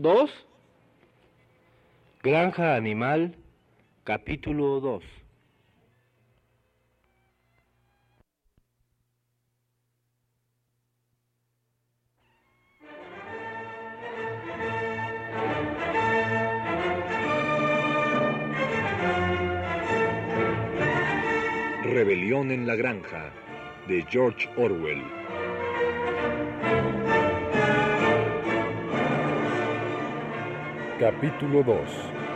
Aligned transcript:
2. 0.00 0.30
Granja 2.22 2.76
Animal, 2.76 3.34
capítulo 4.04 4.78
2. 4.78 5.02
Rebelión 21.82 22.52
en 22.52 22.68
la 22.68 22.76
Granja, 22.76 23.32
de 23.88 24.06
George 24.08 24.48
Orwell. 24.56 25.02
Capítulo 30.98 31.62
2 31.62 32.27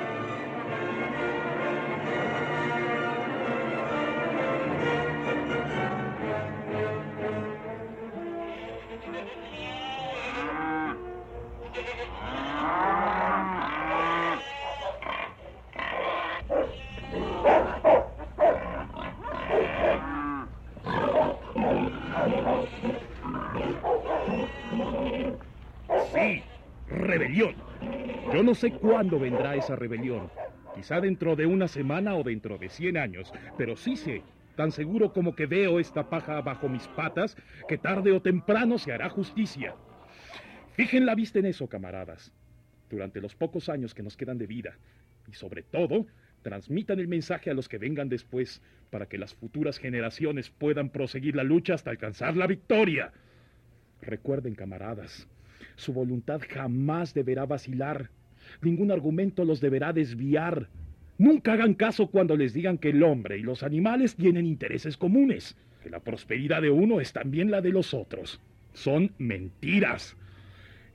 no 28.53 28.57
sé 28.57 28.71
cuándo 28.71 29.19
vendrá 29.19 29.57
esa 29.57 29.77
rebelión. 29.77 30.31
Quizá 30.75 31.01
dentro 31.01 31.35
de 31.37 31.47
una 31.47 31.69
semana 31.69 32.17
o 32.17 32.23
dentro 32.23 32.59
de 32.59 32.69
cien 32.69 32.99
años. 32.99 33.33
Pero 33.57 33.77
sí 33.77 33.97
sé, 33.97 34.23
tan 34.57 34.73
seguro 34.73 35.15
como 35.15 35.35
que 35.35 35.47
veo 35.47 35.81
esta 35.81 36.11
paja 36.11 36.39
bajo 36.43 36.69
mis 36.69 36.87
patas, 36.89 37.35
que 37.67 37.79
tarde 37.79 38.13
o 38.13 38.21
temprano 38.21 38.77
se 38.77 38.93
hará 38.93 39.09
justicia. 39.09 39.75
Fijen 40.73 41.07
la 41.07 41.15
vista 41.15 41.39
en 41.39 41.47
eso, 41.47 41.67
camaradas. 41.67 42.31
Durante 42.91 43.23
los 43.23 43.35
pocos 43.35 43.71
años 43.71 43.95
que 43.95 44.03
nos 44.03 44.19
quedan 44.19 44.37
de 44.37 44.47
vida. 44.47 44.77
Y 45.27 45.33
sobre 45.33 45.63
todo, 45.63 46.05
transmitan 46.43 47.01
el 47.01 47.09
mensaje 47.09 47.49
a 47.49 47.55
los 47.55 47.71
que 47.71 47.79
vengan 47.79 48.11
después, 48.11 48.61
para 48.91 49.07
que 49.07 49.17
las 49.17 49.33
futuras 49.33 49.79
generaciones 49.79 50.51
puedan 50.51 50.91
proseguir 50.91 51.37
la 51.37 51.43
lucha 51.43 51.73
hasta 51.73 51.89
alcanzar 51.89 52.37
la 52.37 52.47
victoria. 52.47 53.15
Recuerden, 54.03 54.55
camaradas, 54.55 55.27
su 55.77 55.95
voluntad 55.95 56.43
jamás 56.47 57.15
deberá 57.15 57.47
vacilar. 57.47 58.11
Ningún 58.61 58.91
argumento 58.91 59.45
los 59.45 59.61
deberá 59.61 59.93
desviar. 59.93 60.69
Nunca 61.19 61.53
hagan 61.53 61.75
caso 61.75 62.09
cuando 62.09 62.37
les 62.37 62.53
digan 62.53 62.79
que 62.79 62.91
el 62.91 63.03
hombre 63.03 63.39
y 63.39 63.43
los 63.43 63.63
animales 63.63 64.17
tienen 64.17 64.47
intereses 64.47 64.97
comunes, 64.97 65.57
que 65.83 65.91
la 65.91 66.01
prosperidad 66.01 66.63
de 66.63 66.71
uno 66.71 67.01
es 67.01 67.13
también 67.13 67.51
la 67.51 67.61
de 67.61 67.71
los 67.71 67.95
otros. 67.95 68.41
Son 68.73 69.13
mentiras. 69.19 70.17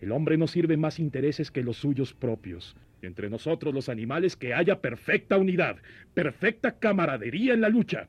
El 0.01 0.11
hombre 0.11 0.37
no 0.37 0.47
sirve 0.47 0.77
más 0.77 0.99
intereses 0.99 1.51
que 1.51 1.63
los 1.63 1.77
suyos 1.77 2.13
propios. 2.13 2.75
Entre 3.01 3.29
nosotros 3.29 3.73
los 3.73 3.89
animales 3.89 4.35
que 4.35 4.53
haya 4.53 4.81
perfecta 4.81 5.37
unidad, 5.37 5.77
perfecta 6.13 6.73
camaradería 6.73 7.53
en 7.53 7.61
la 7.61 7.69
lucha. 7.69 8.07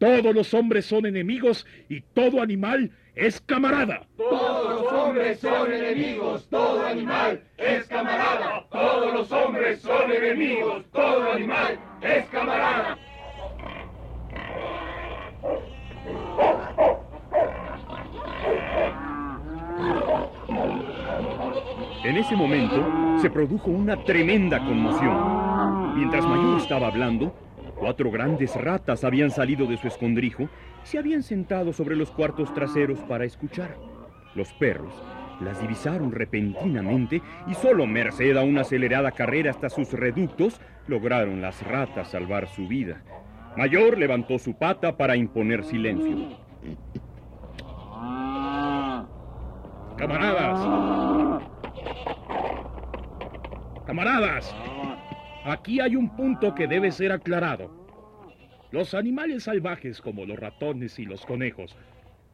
Todos 0.00 0.34
los 0.34 0.54
hombres 0.54 0.86
son 0.86 1.04
enemigos 1.04 1.66
y 1.90 2.00
todo 2.00 2.40
animal 2.40 2.90
es 3.14 3.38
camarada. 3.42 4.06
Todos 4.16 4.80
los 4.80 4.92
hombres 4.94 5.38
son 5.40 5.70
enemigos, 5.70 6.48
todo 6.48 6.86
animal 6.86 7.42
es 7.58 7.86
camarada. 7.86 8.64
Todos 8.70 9.12
los 9.12 9.30
hombres 9.30 9.82
son 9.82 10.10
enemigos, 10.10 10.86
todo 10.90 11.32
animal 11.32 11.78
es 12.00 12.24
camarada. 12.28 12.96
En 22.04 22.16
ese 22.16 22.34
momento 22.34 23.18
se 23.20 23.28
produjo 23.28 23.70
una 23.70 24.02
tremenda 24.04 24.64
conmoción. 24.64 25.94
Mientras 25.94 26.24
Mayor 26.24 26.58
estaba 26.58 26.86
hablando, 26.86 27.34
cuatro 27.80 28.10
grandes 28.10 28.54
ratas 28.54 29.02
habían 29.02 29.30
salido 29.30 29.66
de 29.66 29.78
su 29.78 29.88
escondrijo, 29.88 30.48
se 30.84 30.98
habían 30.98 31.22
sentado 31.22 31.72
sobre 31.72 31.96
los 31.96 32.10
cuartos 32.10 32.52
traseros 32.54 33.00
para 33.00 33.24
escuchar. 33.24 33.76
Los 34.34 34.52
perros 34.52 34.92
las 35.40 35.60
divisaron 35.60 36.12
repentinamente 36.12 37.22
y 37.48 37.54
solo 37.54 37.86
merced 37.86 38.36
a 38.36 38.42
una 38.42 38.60
acelerada 38.60 39.10
carrera 39.10 39.50
hasta 39.50 39.70
sus 39.70 39.92
reductos 39.92 40.60
lograron 40.86 41.40
las 41.40 41.66
ratas 41.66 42.10
salvar 42.10 42.46
su 42.46 42.68
vida. 42.68 43.02
Mayor 43.56 43.98
levantó 43.98 44.38
su 44.38 44.54
pata 44.54 44.96
para 44.96 45.16
imponer 45.16 45.64
silencio. 45.64 46.38
Camaradas. 49.96 51.42
Camaradas. 53.86 54.54
Aquí 55.44 55.80
hay 55.80 55.96
un 55.96 56.14
punto 56.16 56.54
que 56.54 56.66
debe 56.66 56.92
ser 56.92 57.12
aclarado. 57.12 57.70
Los 58.70 58.94
animales 58.94 59.44
salvajes 59.44 60.00
como 60.00 60.26
los 60.26 60.38
ratones 60.38 60.98
y 60.98 61.04
los 61.04 61.24
conejos 61.24 61.76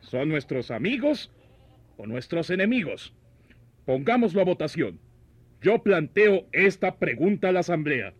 son 0.00 0.28
nuestros 0.28 0.71
amigos 0.71 1.31
o 1.97 2.06
nuestros 2.06 2.50
enemigos. 2.50 3.15
Pongámoslo 3.84 4.41
a 4.41 4.44
votación. 4.44 5.00
Yo 5.62 5.83
planteo 5.83 6.47
esta 6.53 6.97
pregunta 6.97 7.49
a 7.49 7.53
la 7.53 7.61
asamblea. 7.61 8.12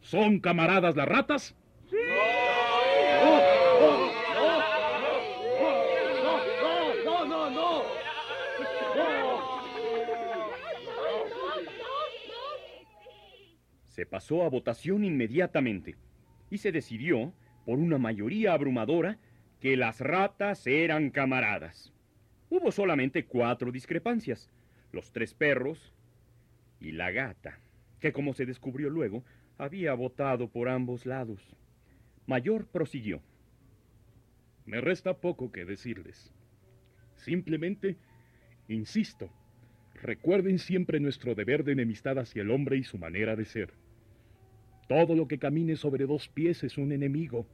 ¿Son 0.00 0.40
camaradas 0.40 0.96
las 0.96 1.08
ratas? 1.08 1.56
No, 7.04 7.24
no, 7.26 7.50
no. 7.50 7.82
Se 13.88 14.06
pasó 14.18 14.42
a 14.42 14.48
votación 14.48 15.04
inmediatamente 15.04 15.94
y 16.50 16.58
se 16.58 16.72
decidió, 16.72 17.32
por 17.64 17.78
una 17.78 17.98
mayoría 17.98 18.52
abrumadora, 18.52 19.16
que 19.60 19.76
las 19.76 20.00
ratas 20.00 20.66
eran 20.66 21.10
camaradas. 21.10 21.92
Hubo 22.50 22.72
solamente 22.72 23.26
cuatro 23.26 23.70
discrepancias, 23.70 24.50
los 24.90 25.12
tres 25.12 25.34
perros 25.34 25.94
y 26.80 26.90
la 26.90 27.12
gata, 27.12 27.60
que 28.00 28.12
como 28.12 28.34
se 28.34 28.44
descubrió 28.44 28.90
luego, 28.90 29.22
había 29.56 29.94
votado 29.94 30.48
por 30.48 30.68
ambos 30.68 31.06
lados. 31.06 31.40
Mayor 32.26 32.66
prosiguió. 32.66 33.22
Me 34.66 34.80
resta 34.80 35.14
poco 35.14 35.52
que 35.52 35.64
decirles. 35.64 36.32
Simplemente, 37.14 37.96
insisto, 38.66 39.30
recuerden 40.02 40.58
siempre 40.58 40.98
nuestro 40.98 41.36
deber 41.36 41.62
de 41.62 41.70
enemistad 41.70 42.18
hacia 42.18 42.42
el 42.42 42.50
hombre 42.50 42.78
y 42.78 42.82
su 42.82 42.98
manera 42.98 43.36
de 43.36 43.44
ser. 43.44 43.87
Todo 44.88 45.14
lo 45.14 45.28
que 45.28 45.38
camine 45.38 45.76
sobre 45.76 46.06
dos 46.06 46.28
pies 46.28 46.64
es 46.64 46.78
un 46.78 46.92
enemigo. 46.92 47.46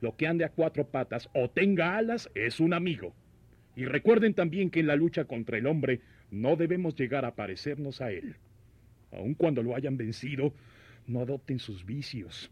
Lo 0.00 0.16
que 0.16 0.26
ande 0.26 0.44
a 0.44 0.50
cuatro 0.50 0.88
patas 0.88 1.30
o 1.32 1.48
tenga 1.48 1.96
alas 1.96 2.28
es 2.34 2.58
un 2.58 2.74
amigo. 2.74 3.14
Y 3.76 3.84
recuerden 3.84 4.34
también 4.34 4.70
que 4.70 4.80
en 4.80 4.88
la 4.88 4.96
lucha 4.96 5.26
contra 5.26 5.58
el 5.58 5.66
hombre 5.66 6.00
no 6.30 6.56
debemos 6.56 6.96
llegar 6.96 7.24
a 7.24 7.36
parecernos 7.36 8.00
a 8.00 8.10
él. 8.10 8.34
Aun 9.12 9.34
cuando 9.34 9.62
lo 9.62 9.76
hayan 9.76 9.96
vencido, 9.96 10.52
no 11.06 11.20
adopten 11.20 11.60
sus 11.60 11.86
vicios. 11.86 12.50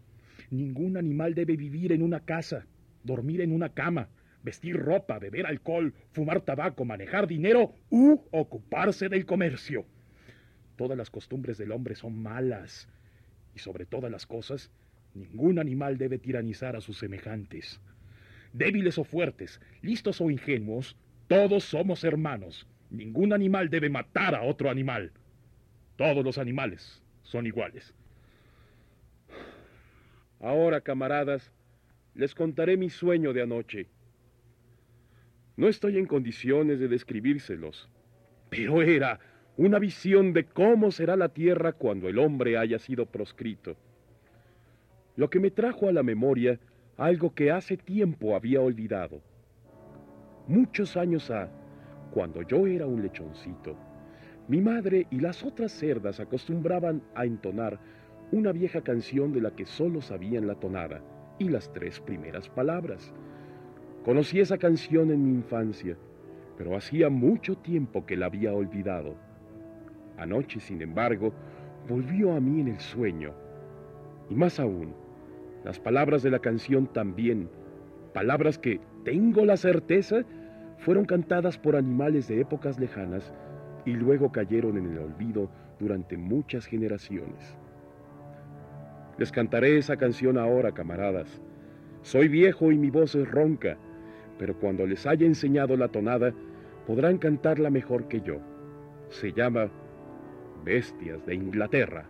Ningún 0.49 0.97
animal 0.97 1.35
debe 1.35 1.57
vivir 1.57 1.91
en 1.91 2.03
una 2.03 2.21
casa, 2.21 2.67
dormir 3.03 3.41
en 3.41 3.51
una 3.51 3.71
cama, 3.71 4.09
vestir 4.45 4.77
ropa, 4.77 5.19
beber 5.19 5.47
alcohol, 5.47 5.93
fumar 6.13 6.43
tabaco, 6.43 6.85
manejar 6.85 7.27
dinero 7.27 7.75
u 7.91 8.21
ocuparse 8.31 9.09
del 9.09 9.27
comercio. 9.27 9.85
Todas 10.77 10.97
las 10.97 11.11
costumbres 11.11 11.59
del 11.59 11.73
hombre 11.73 11.97
son 11.97 12.23
malas 12.23 12.89
y 13.55 13.59
sobre 13.59 13.87
todas 13.87 14.11
las 14.11 14.27
cosas, 14.27 14.71
ningún 15.15 15.59
animal 15.59 15.99
debe 15.99 16.19
tiranizar 16.19 16.77
a 16.77 16.81
sus 16.81 16.99
semejantes. 16.99 17.81
Débiles 18.53 18.99
o 18.99 19.05
fuertes, 19.05 19.61
listos 19.83 20.21
o 20.21 20.31
ingenuos, 20.31 20.97
todos 21.29 21.65
somos 21.65 22.05
hermanos. 22.05 22.67
Ningún 22.91 23.33
animal 23.33 23.71
debe 23.71 23.89
matar 23.89 24.35
a 24.35 24.43
otro 24.43 24.71
animal. 24.71 25.13
Todos 25.97 26.25
los 26.25 26.39
animales 26.39 27.03
son 27.23 27.47
iguales. 27.47 27.95
Ahora, 30.41 30.81
camaradas, 30.81 31.51
les 32.15 32.35
contaré 32.35 32.77
mi 32.77 32.91
sueño 32.91 33.33
de 33.33 33.43
anoche. 33.43 33.87
No 35.57 35.69
estoy 35.69 35.99
en 35.99 36.07
condiciones 36.07 36.79
de 36.81 36.89
describírselos, 36.89 37.89
pero 38.51 38.83
era 38.83 39.21
una 39.57 39.79
visión 39.79 40.33
de 40.33 40.45
cómo 40.45 40.91
será 40.91 41.17
la 41.17 41.29
tierra 41.29 41.73
cuando 41.73 42.09
el 42.09 42.19
hombre 42.19 42.59
haya 42.59 42.79
sido 42.79 43.07
proscrito. 43.07 43.77
Lo 45.17 45.31
que 45.31 45.39
me 45.39 45.51
trajo 45.51 45.89
a 45.89 45.93
la 45.93 46.03
memoria 46.03 46.59
algo 46.97 47.35
que 47.35 47.51
hace 47.51 47.77
tiempo 47.77 48.37
había 48.37 48.61
olvidado. 48.61 49.21
Muchos 50.47 50.97
años 50.97 51.31
ha, 51.31 51.49
cuando 52.13 52.43
yo 52.43 52.67
era 52.67 52.87
un 52.87 53.03
lechoncito, 53.03 53.77
Mi 54.47 54.61
madre 54.61 55.07
y 55.11 55.21
las 55.21 55.43
otras 55.43 55.73
cerdas 55.73 56.21
acostumbraban 56.21 57.03
a 57.15 57.25
entonar 57.25 57.81
una 58.31 58.53
vieja 58.53 58.83
canción 58.83 59.33
de 59.33 59.41
la 59.41 59.57
que 59.57 59.65
solo 59.65 60.03
sabían 60.03 60.47
la 60.47 60.55
tonada 60.57 61.01
y 61.39 61.49
las 61.49 61.73
tres 61.73 61.99
primeras 61.99 62.51
palabras. 62.51 63.11
Conocí 64.05 64.41
esa 64.41 64.59
canción 64.59 65.11
en 65.11 65.25
mi 65.25 65.31
infancia, 65.31 65.97
pero 66.59 66.77
hacía 66.77 67.09
mucho 67.09 67.57
tiempo 67.57 68.05
que 68.05 68.19
la 68.19 68.27
había 68.27 68.53
olvidado. 68.53 69.17
Anoche, 70.19 70.61
sin 70.61 70.81
embargo, 70.81 71.33
volvió 71.89 72.35
a 72.35 72.41
mí 72.41 72.61
en 72.61 72.69
el 72.69 72.81
sueño. 72.81 73.33
Y 74.31 74.35
más 74.35 74.59
aún, 74.61 74.95
las 75.65 75.79
palabras 75.79 76.23
de 76.23 76.31
la 76.31 76.39
canción 76.39 76.87
también, 76.87 77.49
palabras 78.13 78.59
que, 78.59 78.81
tengo 79.05 79.45
la 79.45 79.57
certeza, 79.57 80.25
fueron 80.79 81.05
cantadas 81.05 81.59
por 81.59 81.77
animales 81.77 82.29
de 82.29 82.41
épocas 82.41 82.79
lejanas 82.79 83.33
y 83.85 83.93
luego 83.93 84.33
cayeron 84.33 84.79
en 84.79 84.93
el 84.93 84.99
olvido 84.99 85.51
durante 85.79 86.17
muchas 86.17 86.67
generaciones. 86.67 87.57
Les 89.19 89.31
cantaré 89.31 89.79
esa 89.79 89.97
canción 89.97 90.39
ahora, 90.39 90.73
camaradas. 90.73 91.41
Soy 92.03 92.29
viejo 92.29 92.73
y 92.73 92.79
mi 92.79 92.91
voz 92.91 93.15
es 93.15 93.31
ronca, 93.31 93.77
pero 94.39 94.59
cuando 94.59 94.87
les 94.87 95.07
haya 95.07 95.27
enseñado 95.27 95.77
la 95.77 95.89
tonada, 95.89 96.33
podrán 96.87 97.19
cantarla 97.19 97.71
mejor 97.71 98.09
que 98.09 98.21
yo. 98.21 98.39
Se 99.11 99.33
llama 99.33 99.71
Bestias 100.65 101.25
de 101.27 101.35
Inglaterra. 101.35 102.07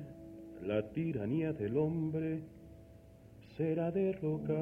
la 0.63 0.89
tiranía 0.91 1.53
del 1.53 1.77
hombre 1.77 2.43
será 3.55 3.91
derrocada 3.91 4.59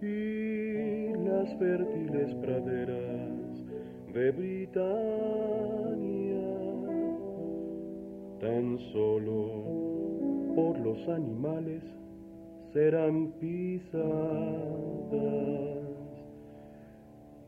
y 0.00 1.14
las 1.24 1.54
fértiles 1.58 2.34
praderas 2.34 3.66
de 4.12 4.30
Britania 4.32 6.11
tan 8.42 8.78
solo 8.92 9.64
por 10.56 10.78
los 10.80 11.08
animales 11.08 11.80
serán 12.72 13.32
pisadas. 13.40 14.02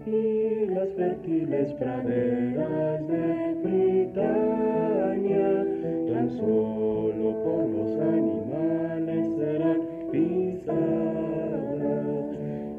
Y 0.07 0.67
las 0.67 0.89
fértiles 0.95 1.73
praderas 1.75 3.09
de 3.09 3.55
Britania 3.65 5.67
tan 6.13 6.31
solo 6.39 7.43
por 7.43 7.69
los 7.71 8.01
animales 8.01 9.27
serán 9.37 9.81
pisadas. 10.13 10.79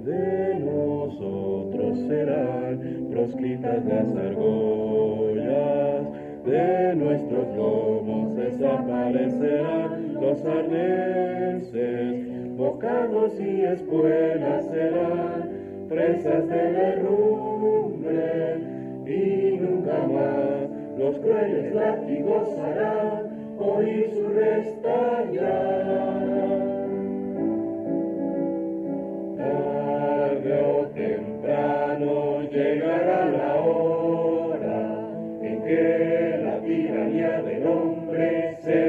De 0.05 0.59
nosotros 0.59 1.99
serán 2.07 2.79
proscritas 3.11 3.83
las 3.85 4.15
argollas 4.15 6.05
de 6.45 6.95
nuestros 6.95 7.47
lomos 7.57 8.04
arneses 10.43 12.25
bocados 12.57 13.39
y 13.39 13.61
espuelas 13.61 14.65
serán 14.65 15.49
presas 15.87 16.47
de 16.49 16.71
derrumbe 16.71 18.57
y 19.05 19.57
nunca 19.59 19.99
más 20.07 20.69
los 20.97 21.17
crueles 21.19 21.75
látigos 21.75 22.47
harán 22.59 23.55
oír 23.59 24.09
su 24.13 24.27
restallar. 24.29 25.75
Tarde 29.37 30.61
o 30.61 30.85
temprano 30.87 32.41
llegará 32.49 33.25
la 33.25 33.55
hora 33.55 35.09
en 35.41 35.61
que 35.61 36.39
la 36.43 36.59
tiranía 36.61 37.41
del 37.41 37.67
hombre 37.67 38.57
será 38.61 38.84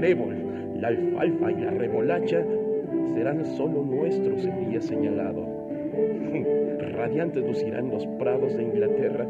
trébol, 0.00 0.34
la 0.80 0.88
alfalfa 0.88 1.52
y 1.52 1.60
la 1.60 1.70
remolacha 1.72 2.42
serán 3.14 3.44
solo 3.44 3.82
nuestros 3.84 4.46
el 4.46 4.70
día 4.70 4.80
señalado. 4.80 5.46
Radiantes 6.96 7.44
lucirán 7.44 7.90
los 7.90 8.06
prados 8.18 8.56
de 8.56 8.62
Inglaterra 8.62 9.26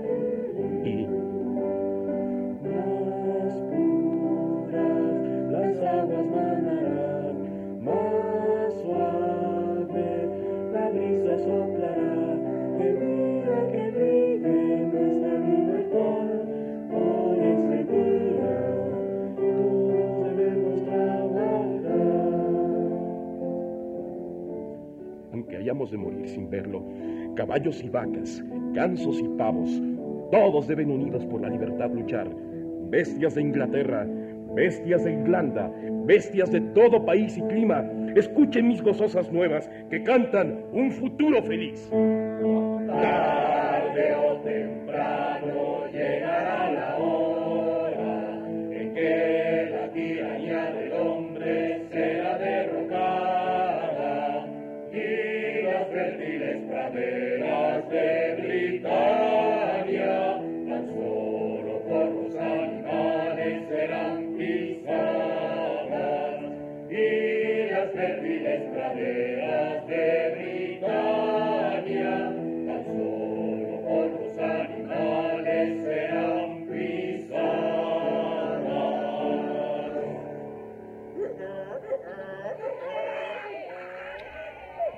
de 25.90 25.98
morir 25.98 26.28
sin 26.28 26.48
verlo, 26.48 26.84
caballos 27.36 27.82
y 27.82 27.88
vacas, 27.88 28.42
gansos 28.72 29.20
y 29.20 29.28
pavos, 29.36 29.70
todos 30.30 30.68
deben 30.68 30.90
unidos 30.90 31.24
por 31.26 31.40
la 31.40 31.48
libertad 31.48 31.90
luchar. 31.92 32.28
Bestias 32.90 33.34
de 33.34 33.42
Inglaterra, 33.42 34.06
bestias 34.54 35.04
de 35.04 35.12
Irlanda, 35.12 35.70
bestias 36.04 36.50
de 36.50 36.60
todo 36.60 37.04
país 37.04 37.36
y 37.36 37.42
clima, 37.42 37.84
escuchen 38.16 38.68
mis 38.68 38.82
gozosas 38.82 39.30
nuevas 39.32 39.70
que 39.90 40.02
cantan 40.02 40.64
un 40.72 40.90
futuro 40.90 41.42
feliz. 41.42 41.88
Tarde 41.90 44.14
o 44.14 44.36
temprano 44.42 45.86
llegará 45.92 46.69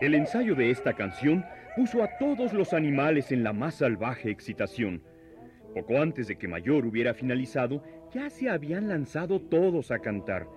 El 0.03 0.17
ensayo 0.17 0.57
de 0.57 0.69
esta 0.73 0.95
canción 0.95 1.45
puso 1.77 2.03
a 2.03 2.19
todos 2.19 2.53
los 2.53 2.73
animales 2.73 3.31
en 3.31 3.45
la 3.45 3.53
más 3.53 3.77
salvaje 3.77 4.33
excitación. 4.33 5.01
Poco 5.77 6.03
antes 6.03 6.27
de 6.27 6.35
que 6.35 6.49
Mayor 6.49 6.85
hubiera 6.87 7.15
finalizado, 7.15 7.85
ya 8.13 8.29
se 8.29 8.51
habían 8.51 8.89
lanzado 8.89 9.41
todos 9.41 9.93
a 9.93 10.01
cantar. 10.01 10.49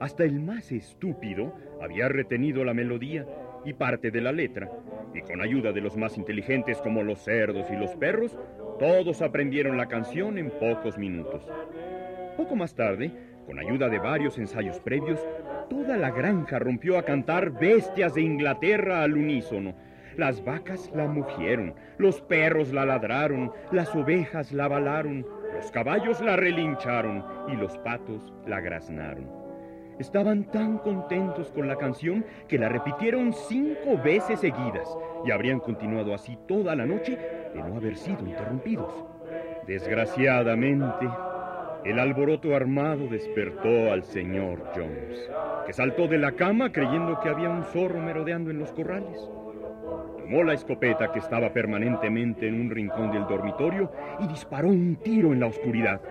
Hasta 0.00 0.24
el 0.24 0.40
más 0.40 0.72
estúpido 0.72 1.54
había 1.80 2.08
retenido 2.08 2.64
la 2.64 2.74
melodía 2.74 3.24
y 3.64 3.72
parte 3.72 4.10
de 4.10 4.20
la 4.20 4.32
letra, 4.32 4.68
y 5.14 5.20
con 5.20 5.42
ayuda 5.42 5.70
de 5.70 5.80
los 5.80 5.96
más 5.96 6.18
inteligentes 6.18 6.78
como 6.78 7.04
los 7.04 7.20
cerdos 7.20 7.70
y 7.70 7.76
los 7.76 7.94
perros, 7.94 8.36
todos 8.80 9.22
aprendieron 9.22 9.76
la 9.76 9.86
canción 9.86 10.38
en 10.38 10.50
pocos 10.50 10.98
minutos. 10.98 11.48
Poco 12.36 12.56
más 12.56 12.74
tarde, 12.74 13.12
Con 13.48 13.58
ayuda 13.58 13.88
de 13.88 13.98
varios 13.98 14.36
ensayos 14.36 14.78
previos, 14.78 15.18
toda 15.70 15.96
la 15.96 16.10
granja 16.10 16.58
rompió 16.58 16.98
a 16.98 17.02
cantar 17.02 17.48
bestias 17.58 18.12
de 18.12 18.20
Inglaterra 18.20 19.02
al 19.02 19.14
unísono. 19.14 19.74
Las 20.18 20.44
vacas 20.44 20.92
la 20.94 21.06
mugieron, 21.06 21.74
los 21.96 22.20
perros 22.20 22.74
la 22.74 22.84
ladraron, 22.84 23.50
las 23.72 23.96
ovejas 23.96 24.52
la 24.52 24.68
balaron, 24.68 25.26
los 25.54 25.70
caballos 25.70 26.20
la 26.20 26.36
relincharon 26.36 27.24
y 27.48 27.56
los 27.56 27.78
patos 27.78 28.34
la 28.46 28.60
graznaron. 28.60 29.30
Estaban 29.98 30.50
tan 30.50 30.76
contentos 30.76 31.50
con 31.50 31.68
la 31.68 31.76
canción 31.76 32.26
que 32.48 32.58
la 32.58 32.68
repitieron 32.68 33.32
cinco 33.32 33.96
veces 34.04 34.40
seguidas 34.40 34.94
y 35.24 35.30
habrían 35.30 35.60
continuado 35.60 36.12
así 36.12 36.36
toda 36.46 36.76
la 36.76 36.84
noche 36.84 37.16
de 37.54 37.62
no 37.62 37.76
haber 37.78 37.96
sido 37.96 38.26
interrumpidos. 38.26 38.92
Desgraciadamente, 39.66 41.08
el 41.88 41.98
alboroto 41.98 42.54
armado 42.54 43.08
despertó 43.08 43.90
al 43.90 44.04
señor 44.04 44.72
Jones, 44.74 45.30
que 45.66 45.72
saltó 45.72 46.06
de 46.06 46.18
la 46.18 46.32
cama 46.32 46.70
creyendo 46.70 47.18
que 47.20 47.30
había 47.30 47.48
un 47.48 47.64
zorro 47.64 47.98
merodeando 48.02 48.50
en 48.50 48.58
los 48.58 48.72
corrales. 48.72 49.18
Tomó 50.18 50.44
la 50.44 50.52
escopeta 50.52 51.10
que 51.10 51.18
estaba 51.18 51.54
permanentemente 51.54 52.46
en 52.46 52.60
un 52.60 52.70
rincón 52.70 53.10
del 53.10 53.26
dormitorio 53.26 53.90
y 54.20 54.28
disparó 54.28 54.68
un 54.68 54.96
tiro 54.96 55.32
en 55.32 55.40
la 55.40 55.46
oscuridad. 55.46 56.02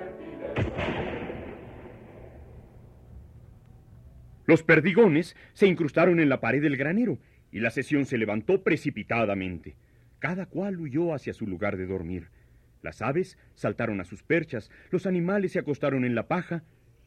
Los 4.47 4.63
perdigones 4.63 5.35
se 5.53 5.67
incrustaron 5.67 6.19
en 6.19 6.29
la 6.29 6.41
pared 6.41 6.61
del 6.61 6.77
granero 6.77 7.19
y 7.51 7.59
la 7.59 7.69
sesión 7.69 8.05
se 8.05 8.17
levantó 8.17 8.63
precipitadamente. 8.63 9.75
Cada 10.17 10.47
cual 10.47 10.79
huyó 10.79 11.13
hacia 11.13 11.33
su 11.33 11.45
lugar 11.45 11.77
de 11.77 11.85
dormir. 11.85 12.29
Las 12.81 13.01
aves 13.01 13.37
saltaron 13.55 13.99
a 14.01 14.05
sus 14.05 14.23
perchas, 14.23 14.69
los 14.91 15.05
animales 15.05 15.53
se 15.53 15.59
acostaron 15.59 16.05
en 16.05 16.15
la 16.15 16.27
paja 16.27 16.63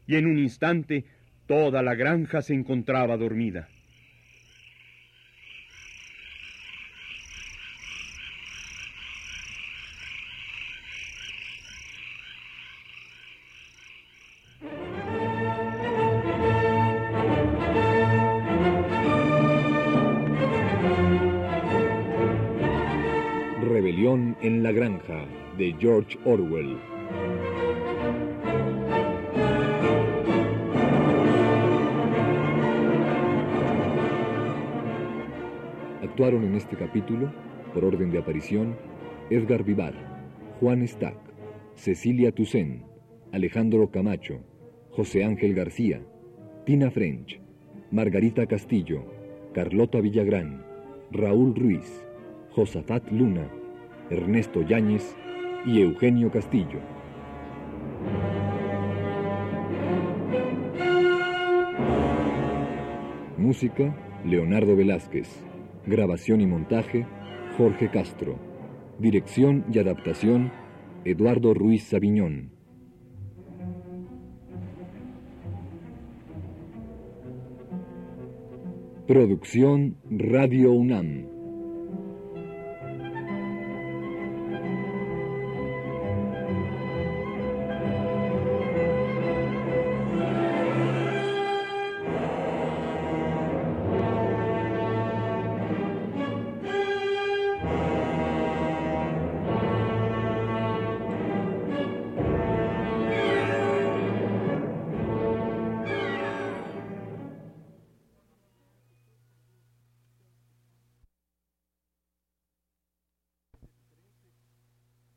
y 0.07 0.15
en 0.15 0.25
un 0.25 0.37
instante 0.37 1.05
toda 1.47 1.81
la 1.81 1.95
granja 1.95 2.41
se 2.41 2.53
encontraba 2.53 3.17
dormida. 3.17 3.67
En 24.41 24.63
la 24.63 24.71
Granja 24.71 25.25
de 25.57 25.75
George 25.79 26.17
Orwell. 26.25 26.75
Actuaron 36.01 36.43
en 36.43 36.55
este 36.55 36.75
capítulo, 36.75 37.31
por 37.73 37.85
orden 37.85 38.09
de 38.09 38.17
aparición, 38.17 38.75
Edgar 39.29 39.63
Vivar, 39.63 39.93
Juan 40.59 40.87
Stack, 40.87 41.17
Cecilia 41.75 42.31
Toussaint, 42.31 42.83
Alejandro 43.31 43.91
Camacho, 43.91 44.39
José 44.89 45.23
Ángel 45.23 45.53
García, 45.53 46.01
Tina 46.65 46.89
French, 46.89 47.39
Margarita 47.91 48.47
Castillo, 48.47 49.05
Carlota 49.53 50.01
Villagrán, 50.01 50.65
Raúl 51.11 51.53
Ruiz, 51.55 52.05
Josafat 52.49 53.09
Luna, 53.11 53.47
Ernesto 54.11 54.61
Yáñez 54.61 55.15
y 55.65 55.81
Eugenio 55.81 56.29
Castillo. 56.29 56.79
Música, 63.37 63.95
Leonardo 64.25 64.75
Velázquez. 64.75 65.29
Grabación 65.85 66.41
y 66.41 66.45
montaje, 66.45 67.07
Jorge 67.57 67.89
Castro. 67.89 68.37
Dirección 68.99 69.63
y 69.71 69.79
adaptación, 69.79 70.51
Eduardo 71.05 71.53
Ruiz 71.53 71.83
Sabiñón. 71.83 72.51
Producción 79.07 79.95
Radio 80.09 80.71
UNAM. 80.73 81.40